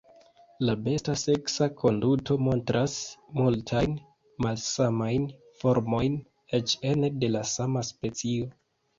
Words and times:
La 0.67 0.73
besta 0.85 1.13
seksa 1.23 1.65
konduto 1.81 2.37
montras 2.45 2.95
multajn 3.39 3.93
malsamajn 4.45 5.27
formojn, 5.59 6.17
eĉ 6.61 6.75
ene 6.93 7.11
de 7.25 7.31
la 7.35 7.43
sama 7.53 7.85
specio. 7.91 8.49